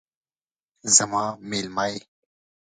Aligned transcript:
زما 0.95 1.23
میلمه 1.49 1.85
یې 1.91 1.99